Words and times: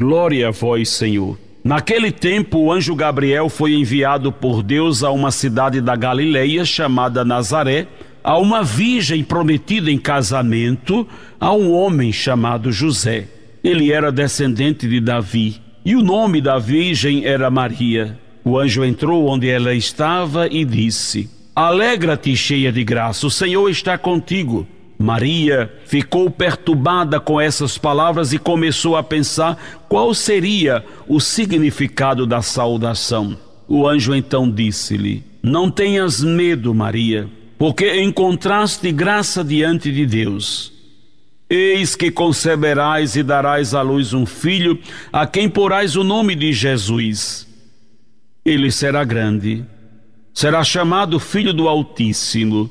Glória 0.00 0.48
a 0.48 0.50
vós, 0.50 0.88
Senhor. 0.88 1.38
Naquele 1.62 2.10
tempo, 2.10 2.58
o 2.58 2.72
anjo 2.72 2.94
Gabriel 2.94 3.50
foi 3.50 3.74
enviado 3.74 4.32
por 4.32 4.62
Deus 4.62 5.04
a 5.04 5.10
uma 5.10 5.30
cidade 5.30 5.78
da 5.78 5.94
Galileia 5.94 6.64
chamada 6.64 7.22
Nazaré, 7.22 7.86
a 8.24 8.38
uma 8.38 8.64
virgem 8.64 9.22
prometida 9.22 9.90
em 9.90 9.98
casamento 9.98 11.06
a 11.38 11.52
um 11.52 11.70
homem 11.70 12.14
chamado 12.14 12.72
José. 12.72 13.28
Ele 13.62 13.92
era 13.92 14.10
descendente 14.10 14.88
de 14.88 15.02
Davi, 15.02 15.60
e 15.84 15.94
o 15.94 16.00
nome 16.00 16.40
da 16.40 16.58
virgem 16.58 17.26
era 17.26 17.50
Maria. 17.50 18.18
O 18.42 18.58
anjo 18.58 18.82
entrou 18.82 19.28
onde 19.28 19.50
ela 19.50 19.74
estava 19.74 20.48
e 20.50 20.64
disse: 20.64 21.28
Alegra-te, 21.54 22.34
cheia 22.34 22.72
de 22.72 22.82
graça, 22.82 23.26
o 23.26 23.30
Senhor 23.30 23.68
está 23.68 23.98
contigo. 23.98 24.66
Maria 25.02 25.72
ficou 25.86 26.30
perturbada 26.30 27.18
com 27.18 27.40
essas 27.40 27.78
palavras 27.78 28.34
e 28.34 28.38
começou 28.38 28.98
a 28.98 29.02
pensar 29.02 29.58
qual 29.88 30.12
seria 30.12 30.84
o 31.08 31.18
significado 31.18 32.26
da 32.26 32.42
saudação. 32.42 33.34
O 33.66 33.88
anjo 33.88 34.14
então 34.14 34.50
disse-lhe: 34.50 35.24
Não 35.42 35.70
tenhas 35.70 36.22
medo, 36.22 36.74
Maria, 36.74 37.26
porque 37.56 37.98
encontraste 38.02 38.92
graça 38.92 39.42
diante 39.42 39.90
de 39.90 40.04
Deus. 40.04 40.70
Eis 41.48 41.96
que 41.96 42.10
conceberás 42.10 43.16
e 43.16 43.22
darás 43.22 43.72
à 43.72 43.80
luz 43.80 44.12
um 44.12 44.26
filho, 44.26 44.78
a 45.10 45.26
quem 45.26 45.48
porás 45.48 45.96
o 45.96 46.04
nome 46.04 46.34
de 46.34 46.52
Jesus. 46.52 47.48
Ele 48.44 48.70
será 48.70 49.02
grande, 49.02 49.64
será 50.34 50.62
chamado 50.62 51.18
Filho 51.18 51.54
do 51.54 51.68
Altíssimo, 51.68 52.70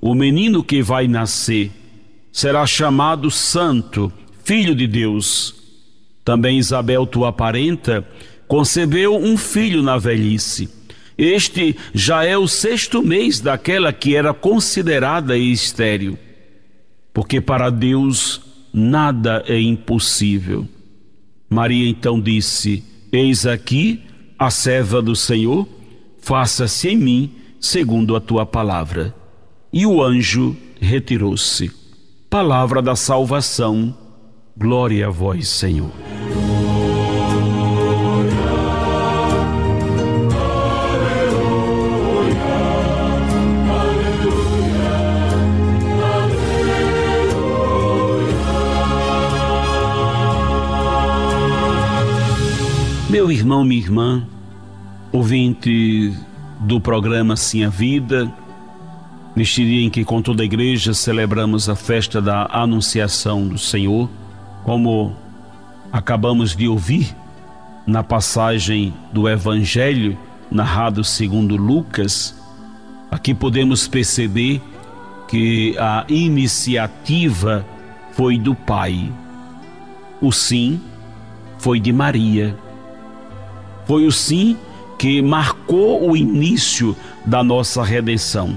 o 0.00 0.14
menino 0.14 0.62
que 0.62 0.82
vai 0.82 1.08
nascer 1.08 1.70
será 2.32 2.66
chamado 2.66 3.30
Santo, 3.30 4.12
Filho 4.44 4.74
de 4.74 4.86
Deus. 4.86 5.54
Também 6.24 6.58
Isabel, 6.58 7.06
tua 7.06 7.32
parenta, 7.32 8.06
concebeu 8.46 9.16
um 9.16 9.36
filho 9.36 9.82
na 9.82 9.96
velhice. 9.96 10.68
Este 11.16 11.74
já 11.94 12.24
é 12.24 12.36
o 12.36 12.46
sexto 12.46 13.02
mês 13.02 13.40
daquela 13.40 13.92
que 13.92 14.14
era 14.14 14.34
considerada 14.34 15.36
estéril, 15.36 16.18
porque 17.14 17.40
para 17.40 17.70
Deus 17.70 18.40
nada 18.72 19.42
é 19.46 19.58
impossível. 19.58 20.68
Maria 21.48 21.88
então 21.88 22.20
disse: 22.20 22.84
Eis 23.10 23.46
aqui 23.46 24.02
a 24.38 24.50
serva 24.50 25.00
do 25.00 25.16
Senhor, 25.16 25.66
faça-se 26.20 26.88
em 26.88 26.96
mim 26.96 27.32
segundo 27.58 28.14
a 28.14 28.20
tua 28.20 28.44
palavra. 28.44 29.14
E 29.78 29.84
o 29.84 30.02
anjo 30.02 30.56
retirou-se. 30.80 31.70
Palavra 32.30 32.80
da 32.80 32.96
salvação, 32.96 33.94
glória 34.56 35.06
a 35.06 35.10
vós, 35.10 35.48
Senhor. 35.48 35.90
Meu 53.10 53.30
irmão, 53.30 53.62
minha 53.62 53.82
irmã, 53.82 54.26
ouvinte 55.12 56.14
do 56.60 56.80
programa 56.80 57.36
Sim 57.36 57.64
a 57.64 57.68
Vida, 57.68 58.32
neste 59.36 59.62
dia 59.64 59.86
em 59.86 59.90
que 59.90 60.04
com 60.04 60.22
toda 60.22 60.42
a 60.42 60.46
igreja 60.46 60.94
celebramos 60.94 61.68
a 61.68 61.76
festa 61.76 62.22
da 62.22 62.48
Anunciação 62.50 63.46
do 63.46 63.58
Senhor, 63.58 64.08
como 64.64 65.14
acabamos 65.92 66.56
de 66.56 66.66
ouvir 66.66 67.14
na 67.86 68.02
passagem 68.02 68.92
do 69.12 69.28
Evangelho 69.28 70.18
narrado 70.50 71.04
segundo 71.04 71.56
Lucas, 71.56 72.34
aqui 73.10 73.34
podemos 73.34 73.86
perceber 73.86 74.62
que 75.28 75.76
a 75.78 76.06
iniciativa 76.08 77.64
foi 78.12 78.38
do 78.38 78.54
Pai, 78.54 79.12
o 80.20 80.32
sim 80.32 80.80
foi 81.58 81.78
de 81.78 81.92
Maria. 81.92 82.56
Foi 83.86 84.06
o 84.06 84.12
sim 84.12 84.56
que 84.98 85.20
marcou 85.20 86.10
o 86.10 86.16
início 86.16 86.96
da 87.24 87.44
nossa 87.44 87.84
redenção, 87.84 88.56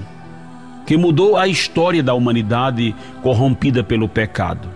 que 0.90 0.96
mudou 0.96 1.36
a 1.36 1.46
história 1.46 2.02
da 2.02 2.14
humanidade 2.14 2.96
corrompida 3.22 3.80
pelo 3.80 4.08
pecado. 4.08 4.68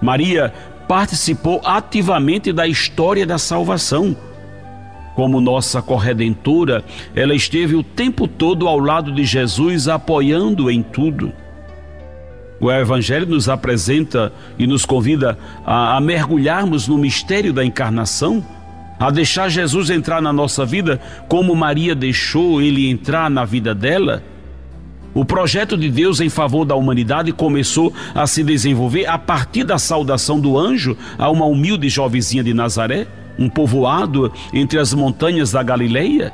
Maria 0.00 0.50
participou 0.88 1.60
ativamente 1.62 2.54
da 2.54 2.66
história 2.66 3.26
da 3.26 3.36
salvação. 3.36 4.16
Como 5.14 5.38
nossa 5.38 5.82
corredentora, 5.82 6.82
ela 7.14 7.34
esteve 7.34 7.76
o 7.76 7.82
tempo 7.82 8.26
todo 8.26 8.66
ao 8.66 8.78
lado 8.78 9.12
de 9.12 9.22
Jesus, 9.22 9.88
apoiando 9.88 10.70
em 10.70 10.82
tudo. 10.82 11.34
O 12.58 12.72
Evangelho 12.72 13.26
nos 13.26 13.46
apresenta 13.46 14.32
e 14.58 14.66
nos 14.66 14.86
convida 14.86 15.38
a, 15.66 15.98
a 15.98 16.00
mergulharmos 16.00 16.88
no 16.88 16.96
mistério 16.96 17.52
da 17.52 17.62
encarnação 17.62 18.42
a 18.98 19.10
deixar 19.10 19.50
Jesus 19.50 19.90
entrar 19.90 20.22
na 20.22 20.32
nossa 20.32 20.64
vida 20.64 20.98
como 21.28 21.54
Maria 21.54 21.94
deixou 21.94 22.62
ele 22.62 22.88
entrar 22.88 23.28
na 23.28 23.44
vida 23.44 23.74
dela? 23.74 24.22
O 25.12 25.24
projeto 25.24 25.76
de 25.76 25.90
Deus 25.90 26.20
em 26.20 26.28
favor 26.28 26.64
da 26.64 26.76
humanidade 26.76 27.32
começou 27.32 27.92
a 28.14 28.26
se 28.26 28.44
desenvolver 28.44 29.06
a 29.06 29.18
partir 29.18 29.64
da 29.64 29.78
saudação 29.78 30.38
do 30.38 30.56
anjo 30.56 30.96
a 31.18 31.28
uma 31.28 31.46
humilde 31.46 31.88
jovenzinha 31.88 32.44
de 32.44 32.54
Nazaré, 32.54 33.08
um 33.38 33.48
povoado 33.48 34.32
entre 34.52 34.78
as 34.78 34.94
montanhas 34.94 35.50
da 35.50 35.62
Galileia. 35.62 36.32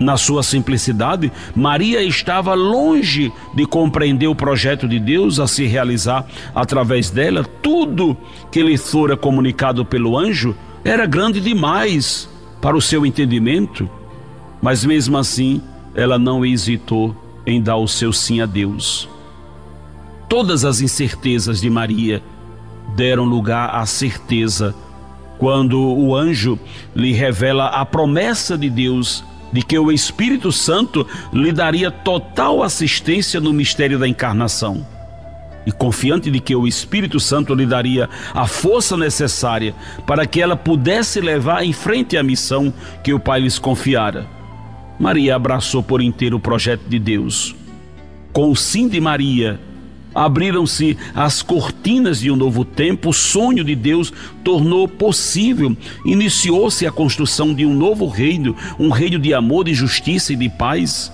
Na 0.00 0.16
sua 0.16 0.42
simplicidade, 0.42 1.30
Maria 1.54 2.02
estava 2.02 2.54
longe 2.54 3.30
de 3.54 3.66
compreender 3.66 4.26
o 4.26 4.34
projeto 4.34 4.88
de 4.88 4.98
Deus 4.98 5.38
a 5.38 5.46
se 5.46 5.66
realizar 5.66 6.26
através 6.54 7.10
dela. 7.10 7.44
Tudo 7.44 8.16
que 8.50 8.62
lhe 8.62 8.78
fora 8.78 9.16
comunicado 9.16 9.84
pelo 9.84 10.18
anjo 10.18 10.56
era 10.82 11.06
grande 11.06 11.40
demais 11.40 12.28
para 12.60 12.76
o 12.76 12.80
seu 12.80 13.04
entendimento, 13.04 13.88
mas 14.62 14.84
mesmo 14.84 15.18
assim 15.18 15.60
ela 15.94 16.18
não 16.18 16.44
hesitou 16.44 17.21
em 17.46 17.60
dar 17.60 17.76
o 17.76 17.88
seu 17.88 18.12
sim 18.12 18.40
a 18.40 18.46
Deus. 18.46 19.08
Todas 20.28 20.64
as 20.64 20.80
incertezas 20.80 21.60
de 21.60 21.68
Maria 21.68 22.22
deram 22.96 23.24
lugar 23.24 23.74
à 23.74 23.84
certeza 23.86 24.74
quando 25.38 25.80
o 25.80 26.14
anjo 26.14 26.58
lhe 26.94 27.12
revela 27.12 27.66
a 27.66 27.84
promessa 27.84 28.56
de 28.56 28.70
Deus 28.70 29.24
de 29.52 29.62
que 29.62 29.78
o 29.78 29.92
Espírito 29.92 30.50
Santo 30.50 31.06
lhe 31.32 31.52
daria 31.52 31.90
total 31.90 32.62
assistência 32.62 33.40
no 33.40 33.52
mistério 33.52 33.98
da 33.98 34.08
encarnação 34.08 34.86
e 35.66 35.70
confiante 35.70 36.30
de 36.30 36.40
que 36.40 36.54
o 36.56 36.66
Espírito 36.66 37.20
Santo 37.20 37.54
lhe 37.54 37.66
daria 37.66 38.08
a 38.34 38.46
força 38.46 38.96
necessária 38.96 39.74
para 40.06 40.26
que 40.26 40.40
ela 40.40 40.56
pudesse 40.56 41.20
levar 41.20 41.64
em 41.64 41.72
frente 41.72 42.16
a 42.16 42.22
missão 42.22 42.72
que 43.02 43.12
o 43.12 43.20
Pai 43.20 43.40
lhes 43.40 43.58
confiara. 43.58 44.26
Maria 44.98 45.36
abraçou 45.36 45.82
por 45.82 46.00
inteiro 46.00 46.36
o 46.36 46.40
projeto 46.40 46.82
de 46.88 46.98
Deus. 46.98 47.54
Com 48.32 48.50
o 48.50 48.56
sim 48.56 48.88
de 48.88 49.00
Maria, 49.00 49.60
Abriram-se 50.14 50.96
as 51.14 51.42
cortinas 51.42 52.20
de 52.20 52.30
um 52.30 52.36
novo 52.36 52.64
tempo, 52.64 53.10
o 53.10 53.14
sonho 53.14 53.64
de 53.64 53.74
Deus 53.74 54.12
tornou 54.44 54.86
possível, 54.86 55.74
iniciou-se 56.04 56.86
a 56.86 56.92
construção 56.92 57.54
de 57.54 57.64
um 57.64 57.74
novo 57.74 58.06
reino, 58.06 58.54
um 58.78 58.90
reino 58.90 59.18
de 59.18 59.32
amor, 59.32 59.64
de 59.64 59.74
justiça 59.74 60.32
e 60.32 60.36
de 60.36 60.50
paz. 60.50 61.10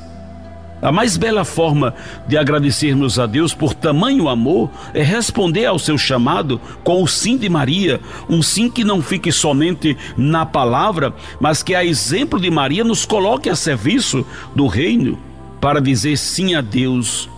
A 0.80 0.92
mais 0.92 1.16
bela 1.16 1.44
forma 1.44 1.94
de 2.26 2.36
agradecermos 2.36 3.18
a 3.18 3.26
Deus 3.26 3.52
por 3.52 3.74
tamanho 3.74 4.28
amor 4.28 4.70
é 4.94 5.02
responder 5.02 5.66
ao 5.66 5.78
seu 5.78 5.98
chamado 5.98 6.60
com 6.84 7.02
o 7.02 7.08
sim 7.08 7.36
de 7.36 7.48
Maria, 7.48 8.00
um 8.28 8.42
sim 8.42 8.70
que 8.70 8.84
não 8.84 9.02
fique 9.02 9.32
somente 9.32 9.96
na 10.16 10.46
palavra, 10.46 11.12
mas 11.40 11.62
que, 11.62 11.74
a 11.74 11.84
exemplo 11.84 12.40
de 12.40 12.50
Maria, 12.50 12.84
nos 12.84 13.04
coloque 13.04 13.50
a 13.50 13.56
serviço 13.56 14.24
do 14.54 14.66
reino 14.66 15.18
para 15.60 15.80
dizer 15.80 16.16
sim 16.16 16.54
a 16.54 16.60
Deus 16.60 17.28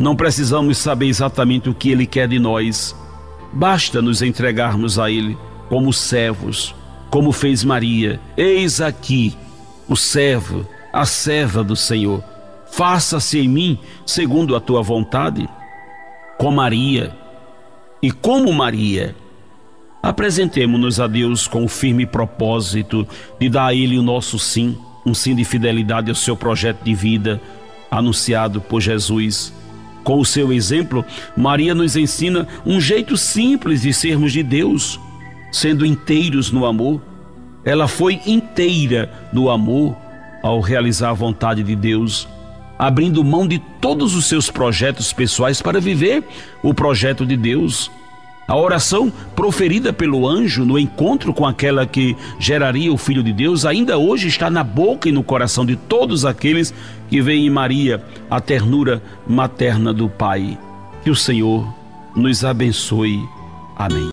não 0.00 0.16
precisamos 0.16 0.78
saber 0.78 1.08
exatamente 1.08 1.68
o 1.68 1.74
que 1.74 1.90
Ele 1.90 2.06
quer 2.06 2.26
de 2.26 2.38
nós. 2.38 2.96
Basta 3.52 4.00
nos 4.00 4.22
entregarmos 4.22 4.98
a 4.98 5.10
Ele 5.10 5.36
como 5.68 5.92
servos, 5.92 6.74
como 7.10 7.32
fez 7.32 7.62
Maria. 7.62 8.18
Eis 8.34 8.80
aqui 8.80 9.36
o 9.86 9.94
servo, 9.94 10.66
a 10.90 11.04
serva 11.04 11.62
do 11.62 11.76
Senhor. 11.76 12.24
Faça-se 12.72 13.38
em 13.38 13.48
mim 13.48 13.78
segundo 14.06 14.54
a 14.56 14.60
tua 14.60 14.82
vontade. 14.82 15.48
Com 16.38 16.50
Maria 16.50 17.14
e 18.02 18.10
como 18.10 18.52
Maria, 18.52 19.14
apresentemo-nos 20.02 20.98
a 20.98 21.06
Deus 21.06 21.46
com 21.46 21.64
o 21.64 21.68
firme 21.68 22.06
propósito 22.06 23.06
de 23.38 23.48
dar 23.48 23.66
a 23.66 23.74
Ele 23.74 23.98
o 23.98 24.02
nosso 24.02 24.38
sim, 24.38 24.78
um 25.04 25.12
sim 25.12 25.34
de 25.34 25.44
fidelidade 25.44 26.08
ao 26.08 26.14
seu 26.14 26.36
projeto 26.36 26.82
de 26.82 26.94
vida 26.94 27.40
anunciado 27.90 28.60
por 28.60 28.80
Jesus 28.80 29.52
com 30.02 30.18
o 30.18 30.24
seu 30.24 30.52
exemplo, 30.52 31.04
Maria 31.36 31.74
nos 31.74 31.96
ensina 31.96 32.46
um 32.64 32.80
jeito 32.80 33.16
simples 33.16 33.82
de 33.82 33.92
sermos 33.92 34.32
de 34.32 34.42
Deus, 34.42 34.98
sendo 35.52 35.84
inteiros 35.84 36.50
no 36.50 36.64
amor. 36.64 37.02
Ela 37.64 37.86
foi 37.86 38.20
inteira 38.26 39.12
no 39.32 39.50
amor 39.50 39.94
ao 40.42 40.60
realizar 40.60 41.10
a 41.10 41.14
vontade 41.14 41.62
de 41.62 41.76
Deus, 41.76 42.26
abrindo 42.80 43.22
mão 43.22 43.46
de 43.46 43.58
todos 43.58 44.14
os 44.14 44.24
seus 44.24 44.50
projetos 44.50 45.12
pessoais 45.12 45.60
para 45.60 45.78
viver 45.78 46.24
o 46.62 46.72
projeto 46.72 47.26
de 47.26 47.36
Deus. 47.36 47.90
A 48.48 48.56
oração 48.56 49.12
proferida 49.36 49.92
pelo 49.92 50.26
anjo 50.26 50.64
no 50.64 50.78
encontro 50.78 51.34
com 51.34 51.46
aquela 51.46 51.86
que 51.86 52.16
geraria 52.38 52.90
o 52.90 52.96
Filho 52.96 53.22
de 53.22 53.34
Deus 53.34 53.66
ainda 53.66 53.98
hoje 53.98 54.28
está 54.28 54.48
na 54.48 54.64
boca 54.64 55.10
e 55.10 55.12
no 55.12 55.22
coração 55.22 55.66
de 55.66 55.76
todos 55.76 56.24
aqueles 56.24 56.72
que 57.10 57.20
veem 57.20 57.46
em 57.46 57.50
Maria 57.50 58.02
a 58.30 58.40
ternura 58.40 59.02
materna 59.26 59.92
do 59.92 60.08
Pai. 60.08 60.58
Que 61.04 61.10
o 61.10 61.14
Senhor 61.14 61.70
nos 62.16 62.46
abençoe. 62.46 63.20
Amém. 63.76 64.08